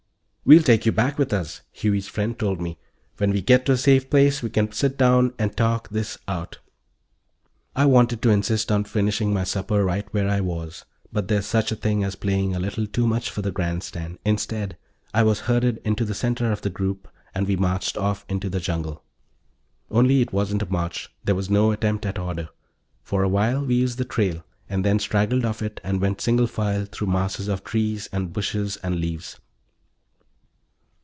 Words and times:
"We'll 0.43 0.63
take 0.63 0.85
you 0.85 0.91
back 0.91 1.17
with 1.17 1.31
us," 1.31 1.61
Huey's 1.71 2.07
friend 2.09 2.37
told 2.37 2.59
me. 2.59 2.77
"When 3.17 3.29
we 3.31 3.41
get 3.41 3.65
to 3.67 3.73
a 3.73 3.77
safe 3.77 4.09
place 4.09 4.41
we 4.41 4.49
can 4.49 4.71
sit 4.73 4.97
down 4.97 5.33
and 5.39 5.55
talk 5.55 5.87
this 5.89 6.17
out." 6.27 6.57
I 7.73 7.85
wanted 7.85 8.21
to 8.23 8.31
insist 8.31 8.69
on 8.69 8.83
finishing 8.83 9.33
my 9.33 9.45
supper 9.45 9.85
right 9.85 10.11
where 10.13 10.27
I 10.27 10.41
was, 10.41 10.83
but 11.13 11.27
there's 11.29 11.45
such 11.45 11.71
a 11.71 11.75
thing 11.75 12.03
as 12.03 12.15
playing 12.17 12.53
a 12.55 12.59
little 12.59 12.85
too 12.87 13.07
much 13.07 13.29
for 13.29 13.41
the 13.43 13.51
grandstand. 13.51 14.17
Instead, 14.25 14.75
I 15.13 15.23
was 15.23 15.41
herded 15.41 15.77
into 15.85 16.03
the 16.03 16.15
center 16.15 16.51
of 16.51 16.63
the 16.63 16.69
group, 16.71 17.07
and 17.35 17.47
we 17.47 17.55
marched 17.55 17.95
off 17.95 18.25
into 18.27 18.49
the 18.49 18.59
jungle. 18.59 19.03
Only 19.89 20.19
it 20.21 20.33
wasn't 20.33 20.63
a 20.63 20.69
march; 20.71 21.13
there 21.23 21.35
was 21.35 21.49
no 21.51 21.71
attempt 21.71 22.05
at 22.05 22.19
order. 22.19 22.49
For 23.03 23.23
a 23.23 23.29
while 23.29 23.63
we 23.63 23.75
used 23.75 23.99
the 23.99 24.05
trail, 24.05 24.43
and 24.67 24.83
then 24.83 24.97
straggled 24.99 25.45
off 25.45 25.61
it 25.61 25.79
and 25.83 26.01
went 26.01 26.19
single 26.19 26.47
file 26.47 26.85
through 26.87 27.07
masses 27.07 27.47
of 27.47 27.63
trees 27.63 28.09
and 28.11 28.33
bushes 28.33 28.77
and 28.83 28.95
leaves. 28.99 29.39